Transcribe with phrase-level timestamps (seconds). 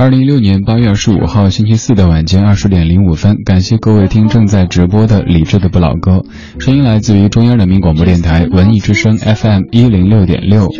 [0.00, 6.22] 二零一六年八月二十五号星期四的晚间二十点零五分，感谢各位听正在直播的李志的不老歌，
[6.58, 10.70] 声音来自于中央人民广播电台文艺之声 FM 一零六点六。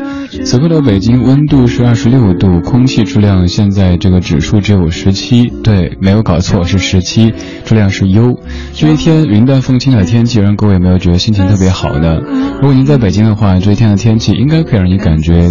[0.47, 7.35] 此刻的北京温度是二十六度，空气质量现在这个指数只有十七，对，没有搞错是十七，
[7.67, 8.41] 质量是优。
[8.73, 12.21] 这一天云淡风轻的天气，让各位有没有觉得心情特别好呢？
[12.55, 15.51] 如果您在北京的话，这一天的天气应该可以让你感觉。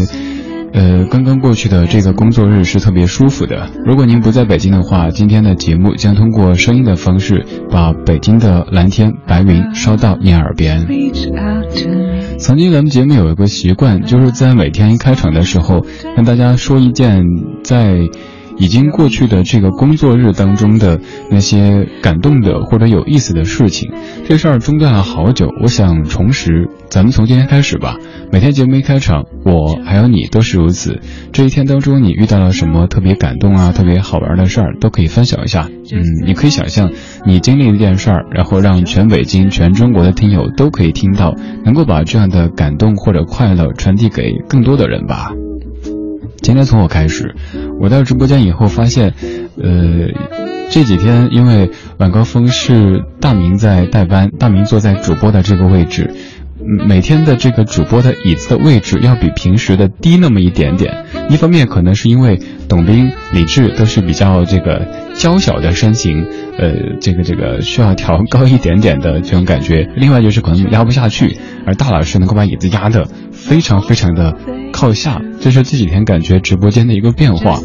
[0.73, 3.69] 呃，刚刚过去的这个工作日是特别舒服的。
[3.85, 10.87] 如果您不在北京的话，今天的节目将通过声音的方式，把北京的蓝天白云捎到您耳边。
[12.37, 17.23] 曾经咱们节目有一个习惯，就是在每天一开场的时候，跟大家说一件
[17.63, 18.07] 在。
[18.59, 20.99] 已经过去的这个工作日当中的
[21.31, 23.91] 那些感动的或者有意思的事情，
[24.27, 26.69] 这事儿中断了好久，我想重拾。
[26.89, 27.95] 咱们从今天开始吧，
[28.31, 30.99] 每天节目一开场，我还有你都是如此。
[31.31, 35.69] 这一天当中，你遇到了什么特别感动啊、特别好玩的事儿，都可以分享一下。
[35.91, 36.91] 嗯，你可以想象
[37.25, 45.31] 你经历一件事儿，然后让全北京、全中国的听友都可以听到，能够把这样的感动或者快乐传递给更多的人吧。
[46.41, 47.35] 今天从我开始，
[47.79, 49.13] 我到直播间以后发现，
[49.61, 50.07] 呃，
[50.69, 56.13] 这几天因为晚高峰是大明在代班，大明坐在主播的这个位置，
[56.87, 61.05] 每天的这个主播的椅子的位置要比平时的低那么一点点。
[61.29, 66.25] 一方面可能是因为董斌、李志都是比较这个娇小的身形，
[66.57, 74.35] 呃，这个这个需要调高一点点的这种感觉；另外就是可能压不下去，而大老师能够把椅子压的非常非常的。
[74.71, 77.59] 靠下，这是这几天感觉直播间的一个变化，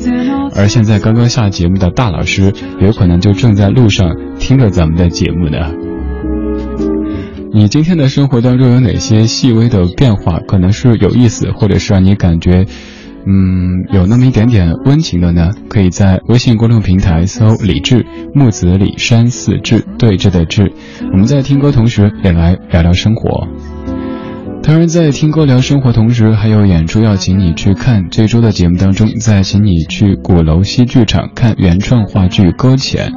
[0.57, 5.71] 而现在刚刚下节目的大老师，有可能就正在路上听着咱们的节目呢。
[7.53, 10.41] 你今天的生活当中有哪些细微的变化？
[10.49, 12.65] 可能是有意思，或者是让你感觉，
[13.27, 15.51] 嗯，有那么一点点温情的呢？
[15.69, 20.73] 可以在微信公众平台搜“李志木子李山寺志对峙的志”，
[21.13, 23.49] 我们在听歌同时也来聊聊生活。
[24.63, 28.09] 当然，在听歌聊生活同时，还有演出要请你去看。
[28.11, 33.13] 这周的节目当中，再请你去鼓楼西剧场看原创话剧《搁浅》。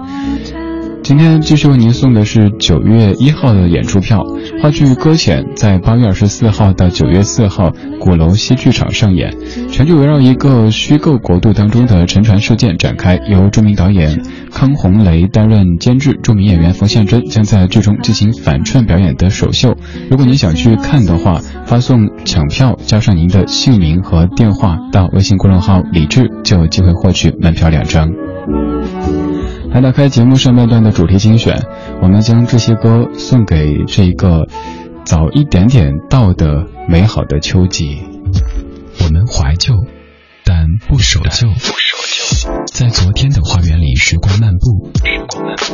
[1.07, 4.25] 今天继续为您送的是九月一号的演出票。
[4.62, 9.34] 话剧《搁浅》在八月二十四号到九月四号鼓楼西剧场上演，
[9.72, 19.78] 全剧围绕一个虚构国度当中的沉船事件展开，由著名导演康洪雷担任监制，著名演员冯宪珍将在剧中进行反串表演的首秀。
[20.12, 28.09] 如果您想去看的话，发送抢票加上您的姓名和电话到微信公众号“李智”，就有机会获取门票两张。
[29.72, 31.66] 来打开节目上半段的主题精选，
[32.01, 34.47] 我们将这些歌送给这一个
[35.05, 38.01] 早一点点到的美好的秋季。
[39.03, 39.75] 我们怀旧，
[40.44, 41.47] 但不守旧。
[42.72, 44.91] 在昨天的花园里时光漫步，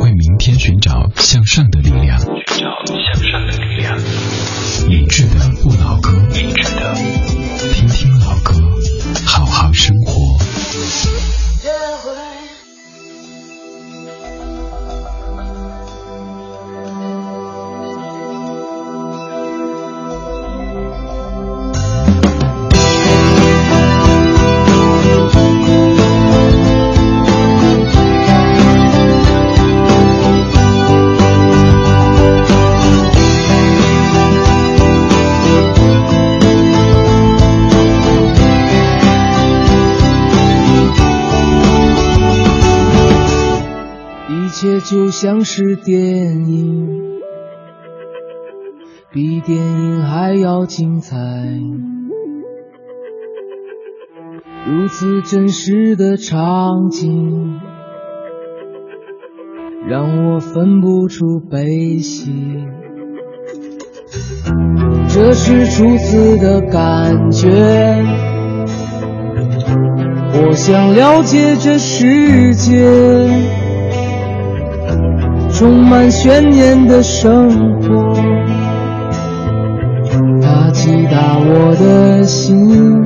[0.01, 2.19] 为明天寻找向上的力量。
[2.19, 3.97] 寻找向上的力量。
[4.89, 6.11] 理智的不老歌，
[45.23, 46.85] 像是电影，
[49.13, 51.15] 比电影还要精彩。
[54.67, 57.57] 如此真实的场景，
[59.87, 62.29] 让我分不出悲喜。
[65.07, 67.47] 这是初次的感觉，
[70.33, 73.62] 我想了解这世界。
[75.63, 77.49] 充满悬念的生
[77.79, 78.13] 活，
[80.41, 83.01] 它击打我的心。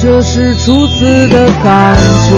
[0.00, 1.96] 这是初次的感
[2.28, 2.30] 觉，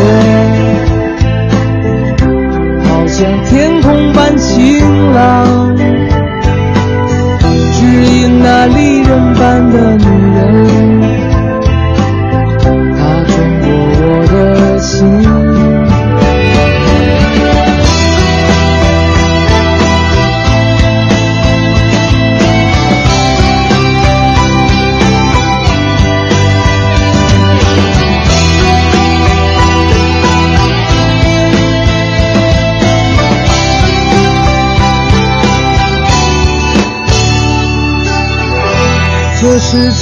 [2.88, 5.76] 好像天空般晴朗，
[7.74, 10.04] 指引那离人般的女
[10.34, 10.97] 人，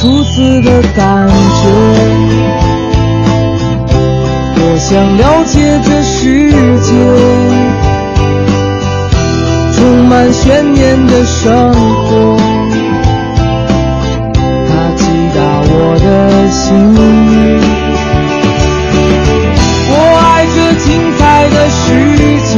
[0.06, 1.34] 如此的感觉，
[4.56, 6.48] 我想了解这世
[6.80, 6.94] 界
[9.74, 12.38] 充满悬念的生活，
[14.68, 15.02] 它击
[15.34, 15.42] 打
[15.72, 16.06] 我的
[16.52, 16.62] 心。
[19.90, 19.92] 我
[20.22, 20.86] 爱这精
[21.18, 21.84] 彩的世
[22.46, 22.54] 界，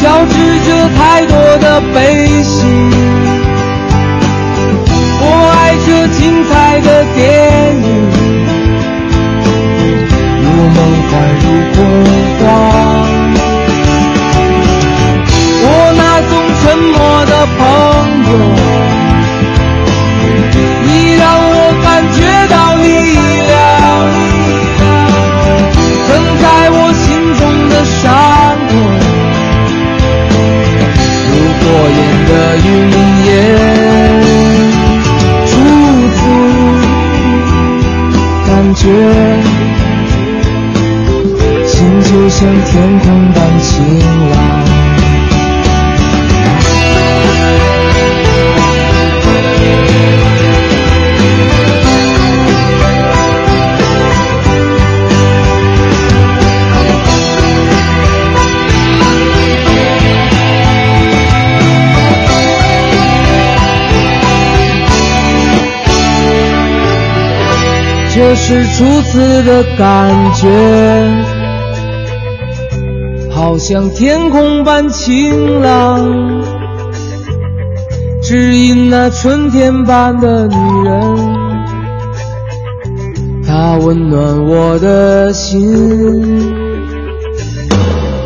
[0.00, 0.32] 交织
[0.68, 1.98] 着太多的悲
[2.44, 2.63] 喜。
[38.84, 38.90] 觉，
[41.66, 43.98] 心就像天空般晴
[44.30, 44.63] 朗。
[68.36, 70.48] 是初次的感觉，
[73.30, 76.42] 好像天空般晴朗，
[78.20, 81.16] 只因那春天般的女人，
[83.46, 86.52] 她温暖我的心。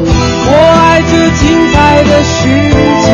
[0.01, 2.49] 我爱这精彩的世
[3.05, 3.07] 界，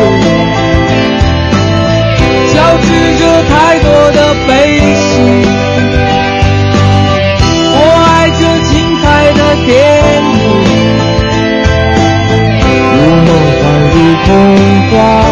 [2.54, 2.86] 交织
[3.18, 4.50] 着太多的悲
[4.94, 5.53] 喜。
[14.94, 15.23] Yeah.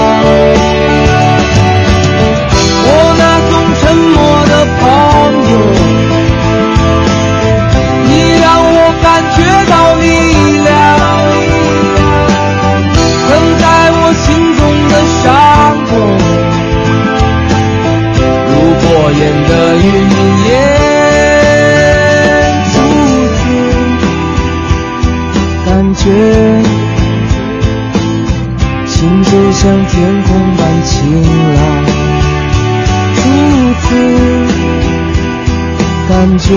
[36.23, 36.55] 感觉，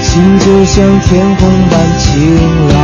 [0.00, 2.08] 心就像天空般晴
[2.68, 2.74] 朗。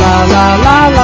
[0.00, 0.97] 啦啦啦啦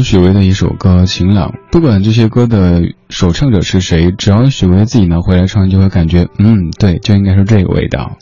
[0.00, 8.18] 许巍的一首歌《晴朗》，不管这些歌的首唱者是谁，只要许巍自己拿回来唱，就会感觉，嗯，对，就应该是这个味道。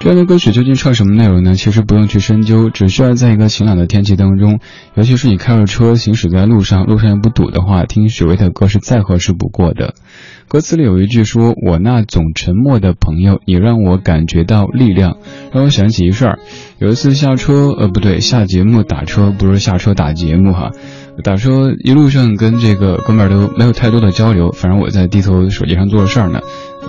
[0.00, 1.56] 这样的歌曲究竟唱什么内容呢？
[1.56, 4.60] 其实不用去深究，只需要在一个晴朗的天气当中，
[4.94, 9.94] 尤其是你开着车行驶在路上，路上又不堵的话，听许巍的歌是再合适不过的。
[10.48, 15.18] 歌词里有一句说：“我那总沉默的朋友，你让我感觉到力量。”
[15.52, 16.38] 让我想起一事儿，
[16.78, 20.70] 有一次下车，呃，不对，下节目打车，不是下车打节目哈，
[21.22, 26.40] 打车一路上跟这个哥们儿都没有太多的交流，反正我在低头手机上做着事儿呢。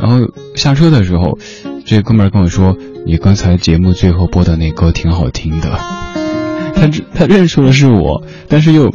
[0.02, 0.26] 然后
[0.56, 1.38] 下车的时候，
[1.84, 5.78] 这哥们儿跟我说：“你刚才节目最后播的那歌挺好听的。”
[6.76, 8.90] 他他认出了是我，但是又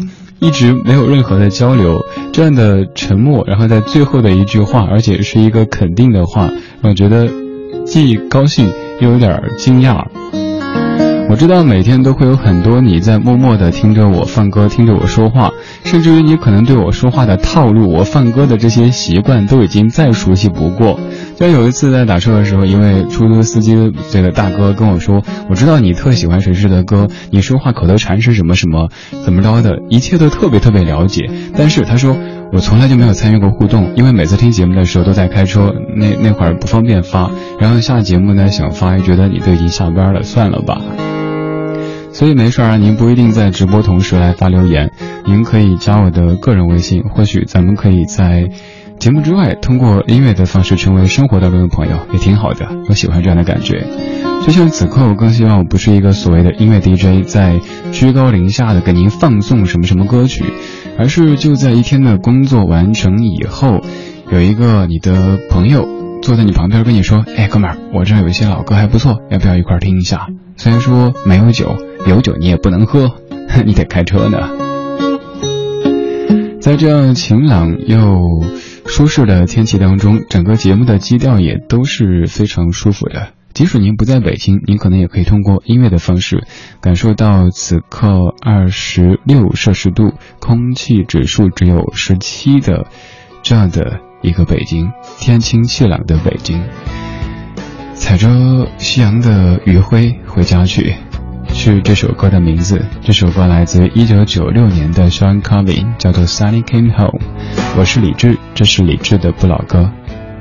[0.45, 1.99] 一直没有任何的交流，
[2.31, 6.51] 这样的沉默，然后在最后的一句话，而且是一个肯定的话，
[6.83, 7.27] 让我觉得
[7.87, 8.71] 既高兴
[9.01, 10.05] 又有点惊讶。
[11.27, 15.51] 我知道每天都会有很多你在默默的听着我放歌，听着我说话，
[15.83, 21.01] 甚至于你可能对我说话的套路，我放歌的这些习惯都已经再熟悉不过。
[21.35, 28.89] 就有一次在打车的时候，一位出租司机这个大哥跟我说：“我知道你特喜欢谁谁的歌，你说话口头禅是什么什么，
[29.25, 32.17] 怎么着的，一切都特别特别了解。”但是他说。
[32.53, 37.29] 我从来就没有参与过互动，因为每次听节目的时候都在开车，那那会儿不方便发。
[37.59, 40.81] 然后下节目呢想发，又觉得你都已经下班了，算了吧。
[42.15, 44.93] 所以没事啊，您不一定在直播同时来发留言，
[45.27, 48.49] 您可以加我的个人微信，或许咱们可以在
[49.01, 52.69] 节目之外通过音乐的方式成为生活当中的朋友，也挺好的。
[52.89, 53.85] 我喜欢这样的感觉。
[54.47, 57.59] 就像此刻，我更希望我不是一个所谓的音乐 DJ，在
[57.91, 60.45] 居高临下的给您放送什么什么歌曲，
[60.97, 63.81] 而是就在一天的工作完成以后，
[64.31, 65.89] 有一个你的朋友
[66.23, 73.11] 坐在你旁边跟你说：“哎，哥们儿，我这儿有一些老歌还不错，要不要一块听一下？”虽然说没有酒，有酒你也不能喝，
[73.65, 74.39] 你得开车呢。
[76.61, 78.19] 在这样晴朗又
[78.87, 83.29] 舒适的天气当中，整个节目的基调也都是非常舒服的。
[83.53, 86.45] 即使您不在北京，您可能也可以通过音乐的方式，
[86.81, 92.87] 感受到此刻二十六摄氏度，空气指数只有十七的
[93.43, 96.63] 这样的一个北京，天清气朗的北京。
[97.93, 100.97] 踩着夕阳的余晖回家去，
[101.55, 102.85] 是这首歌的名字。
[103.01, 107.21] 这首歌来自一九九六年的 Sean Covey，叫做《Sunny Came Home》。
[107.79, 109.91] 我是李志，这是李志的不老歌。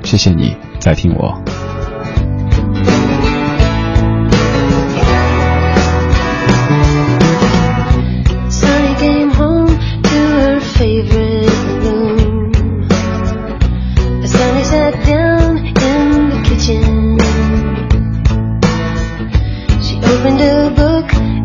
[0.02, 1.73] 谢谢你在听我。
[20.24, 21.43] 听听老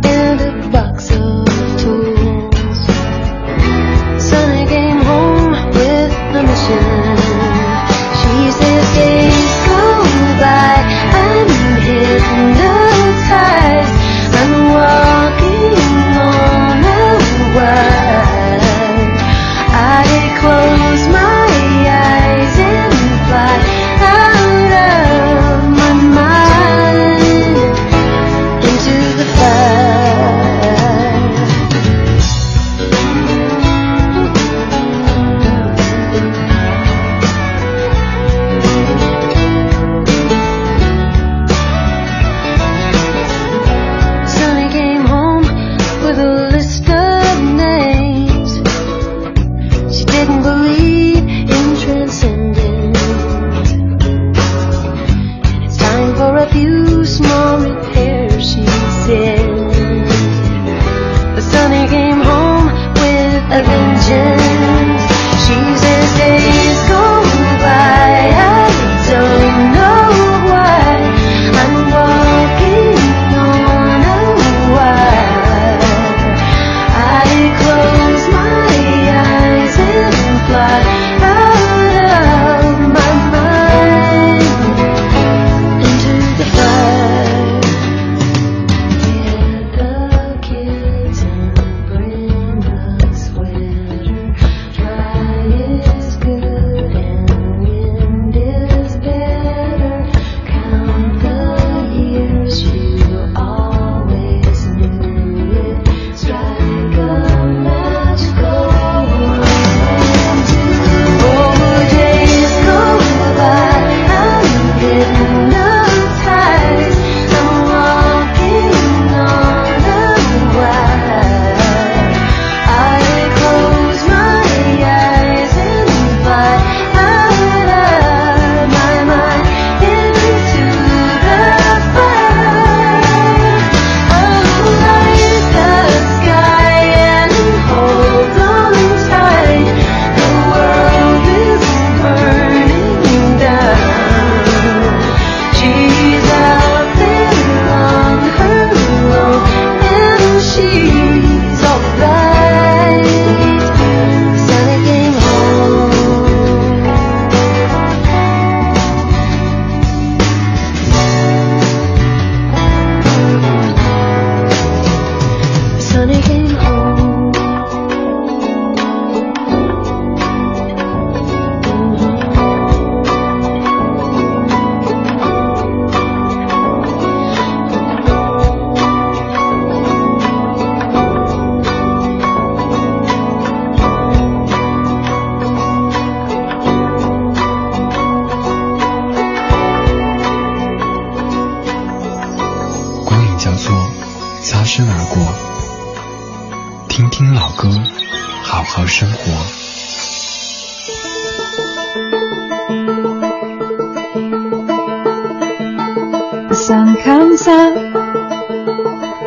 [206.70, 207.74] sun comes up,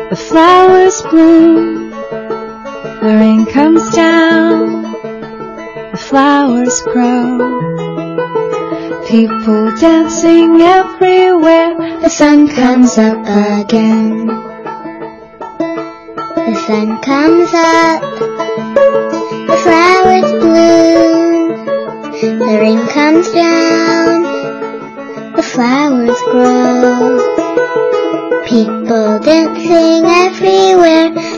[0.09, 4.83] the flowers bloom, the rain comes down,
[5.91, 7.27] the flowers grow.
[9.09, 13.19] People dancing everywhere, the sun comes up
[13.59, 14.27] again.
[16.47, 18.01] The sun comes up,
[19.51, 24.23] the flowers bloom, the rain comes down,
[25.35, 27.22] the flowers grow.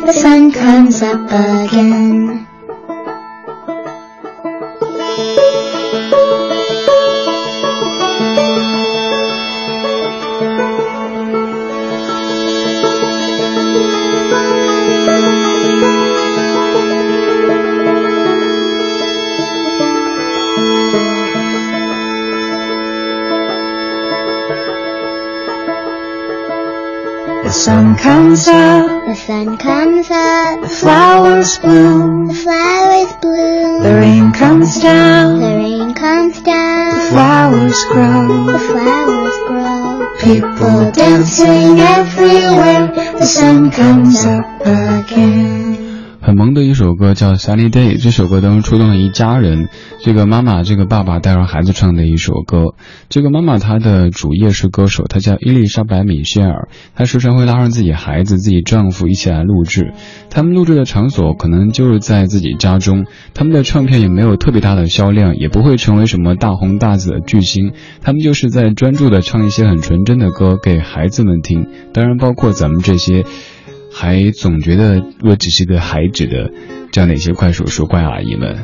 [0.06, 2.48] The sun comes up again.
[27.44, 33.94] The sun comes up, the sun comes up, the flowers bloom, the flowers bloom, the
[33.94, 40.12] rain comes down, the rain comes down, the flowers grow, the flowers grow.
[40.22, 42.88] People dancing everywhere,
[43.20, 44.55] the sun comes up
[47.06, 49.70] 歌叫《Sunny Day》，这首歌当中触动了一家人。
[50.00, 52.74] 这个妈妈，这个爸爸带着孩子唱的一首歌。
[53.10, 56.68] 这个妈妈她的主业是歌手，她叫伊丽莎白·米歇尔。
[56.96, 59.94] 她时常会拉上自己孩子、自己丈夫一起来录制。
[60.32, 63.06] 他们录制的场所可能就是在自己家中。
[63.36, 67.74] 他们的唱片也没有特别大的销量，也不会成为什么大红大紫的巨星。
[68.02, 71.68] 他们就是在专注的唱一些很纯真的歌给孩子们听。
[71.94, 73.26] 当然，包括咱们这些。
[73.98, 76.52] 还总觉得我只是个孩子的
[76.96, 78.56] 这样的一些怪叔叔、怪阿姨们。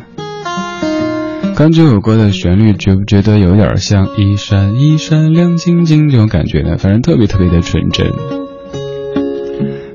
[1.54, 6.78] 刚这首歌的旋律，觉不觉得有点像一闪一闪亮晶晶这种感觉呢？
[6.78, 8.10] 反正特别特别的纯真。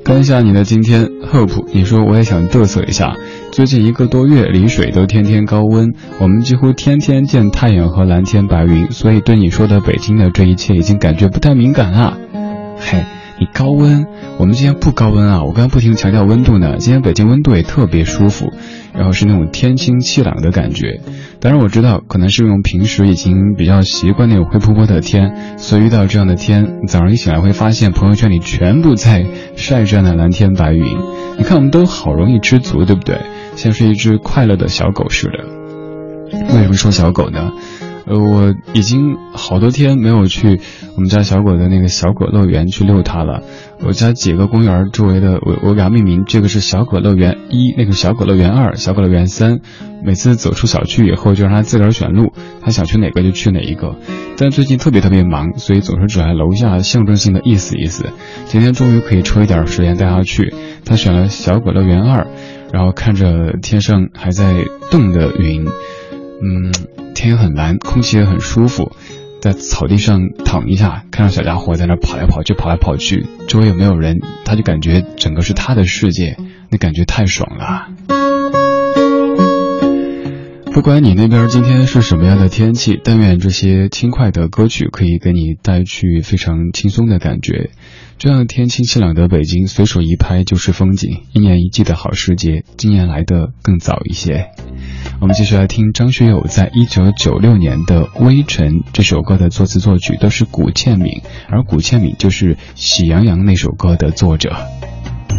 [0.05, 3.17] 看一下你的今天，Hope，你说我也想嘚瑟一下。
[3.53, 12.19] 最近一个多月，丽水都天天高温，我们几乎天天见太阳和蓝天白云，所以对你说的北京的这一切已经感觉不太敏感了。
[12.81, 13.03] 嘿。
[13.39, 14.07] 你高温，
[14.39, 15.45] 我们今天不高温啊！
[15.45, 16.77] 我刚刚不停强调温度呢。
[16.79, 18.51] 今天北京温度也特别舒服，
[18.95, 21.01] 然后是那种天清气朗的感觉。
[21.39, 30.83] 当然我知道，可能是因为平时已经比较习惯那种灰扑扑的天，所以遇到这样的天，早上一醒来会发现朋友圈里全部在晒这样的蓝天白云。
[31.37, 33.21] 你看，我们都好容易知足，对不对？
[33.55, 35.45] 像是一只快乐的小狗似的。
[36.55, 37.53] 为什么说小狗呢？
[38.07, 40.61] 呃，我已经好多天没有去
[40.95, 43.43] 我们家小狗的那个小狗乐园去遛它了。
[43.85, 49.61] 我家几个公园周围的，我我给它命名，这个是小狗乐园一，那个小狗乐园二，小狗乐园三。
[50.05, 53.97] 每次走出小区以后，就让它自个儿选路，它想去哪个就去哪一个。
[54.37, 58.11] 但最近特别特别忙，所以总是只来楼下象征性的意思意思。
[58.45, 60.55] 今天终于可以抽一点时间带它去。
[60.85, 62.29] 它选了小狗乐园二，
[62.73, 65.67] 然后看着天上还在动的云，
[66.43, 66.73] 嗯。
[67.15, 68.93] 天很蓝，空气也很舒服，
[69.41, 76.37] 在草地上躺一下，看到小家伙在那跑来跑去，跑来跑去，周围也没有人，他就感觉整个是他的世界，
[76.71, 77.89] 那感觉太爽了。
[80.75, 87.71] 不管你那边今天是什么样的天气，但愿这些轻快的歌曲可以给你带去非常轻松的感觉。
[88.19, 94.51] 这样天清气朗的北京，随手一拍就是风景，一年一季的好时节，今年来的更早一些。
[95.19, 104.55] 我们继续来听张学友在一九九六年的《微尘》这首歌的作词作曲都是古倩敏，而古倩敏就是《喜羊羊》那首歌的作者。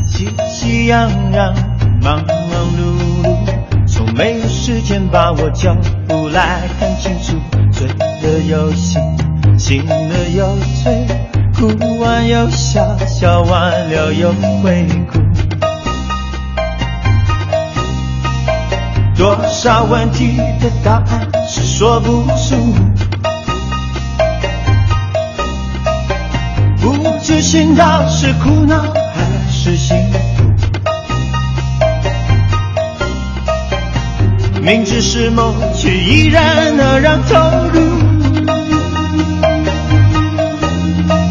[0.07, 1.53] 喜喜羊羊，
[2.01, 2.27] 忙忙
[2.75, 7.37] 碌碌，从没有时间把我叫出来看清楚。
[7.71, 8.99] 醉了又醒，
[9.59, 11.05] 醒了又醉，
[11.53, 14.31] 哭完又笑，笑完了又
[14.63, 15.19] 会哭。
[19.17, 22.55] 多少问题的答案是说不出，
[26.79, 30.43] 不知心到是苦恼还是幸福，
[34.61, 37.35] 明知是梦却依然那样投
[37.73, 37.81] 入，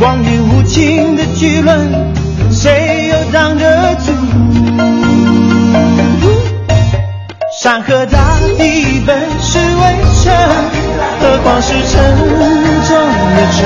[0.01, 2.12] 光阴无情的巨轮，
[2.51, 4.15] 谁又挡得住？
[7.66, 9.83] 山河大地本是微
[10.22, 10.33] 尘，
[11.20, 12.16] 何况是沉
[12.87, 12.96] 重
[13.35, 13.59] 的尘。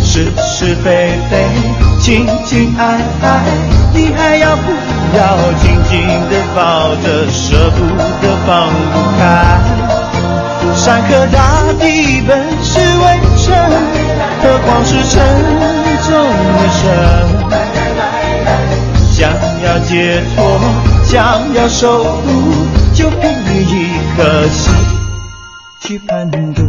[0.00, 1.44] 是是非非，
[2.00, 3.42] 情情爱爱，
[3.92, 4.70] 你还要不
[5.16, 7.84] 要紧紧的抱着，舍不
[8.24, 9.20] 得放不开？
[10.76, 13.58] 山河大地本是微尘，
[14.40, 15.20] 何况是尘
[16.06, 16.14] 中
[16.60, 17.41] 的尘。
[19.22, 19.30] 想
[19.62, 20.58] 要解脱，
[21.04, 22.28] 想要守护，
[22.92, 24.74] 就凭你一颗心
[25.80, 26.62] 去攀渡。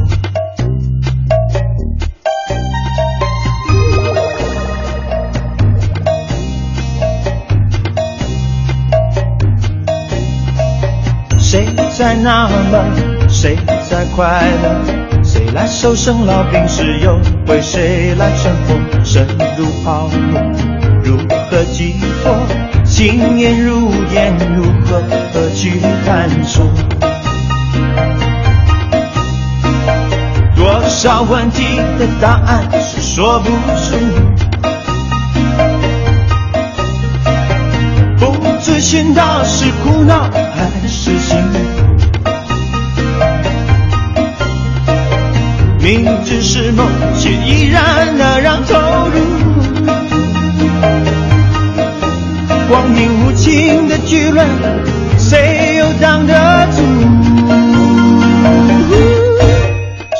[11.39, 11.65] 谁
[11.97, 13.27] 在纳闷？
[13.27, 13.57] 谁
[13.89, 15.23] 在快乐？
[15.23, 16.83] 谁来受生老病死？
[16.99, 19.03] 又为谁来生活？
[19.03, 19.25] 生
[19.57, 20.22] 如泡沫，
[23.03, 25.01] 心念如烟，如何
[25.53, 26.65] 去探索？
[30.55, 31.65] 多少问题
[31.99, 33.97] 的答案是说不出，
[38.19, 41.59] 不知寻到是苦恼还是幸福。
[45.81, 46.87] 明知是梦，
[47.19, 49.19] 却依然那样投入。
[52.73, 54.43] 光阴无情的巨轮，
[55.19, 56.33] 谁又挡得
[56.71, 56.81] 住？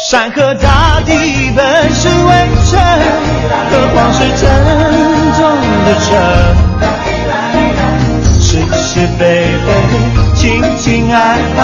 [0.07, 1.11] 山河大地
[1.55, 2.31] 本是微
[2.69, 2.79] 尘，
[3.71, 4.47] 何况是沉
[5.33, 5.41] 重
[5.83, 6.07] 的城？
[8.39, 9.67] 是是非非，
[10.35, 11.17] 情情爱
[11.57, 11.59] 爱，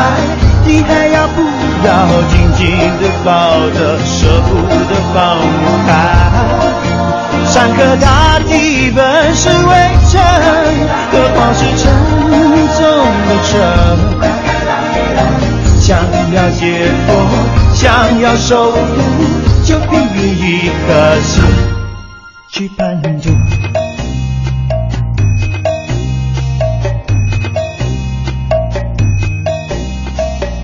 [0.65, 1.43] 你还要不
[1.85, 1.87] 要
[2.31, 2.65] 紧紧
[2.99, 3.29] 的抱
[3.77, 4.57] 着，舍不
[4.89, 5.37] 得放
[5.85, 6.28] 开？
[7.51, 9.73] 山河大地本是微
[10.07, 10.21] 尘，
[11.11, 11.91] 何况是沉
[12.77, 12.79] 重
[13.27, 13.51] 的城？
[15.79, 15.97] 想
[16.31, 16.61] 要解
[17.07, 17.09] 脱，
[17.73, 18.77] 想要守护，
[19.65, 19.99] 就凭
[20.37, 21.43] 一颗心
[22.49, 23.31] 去攀逐。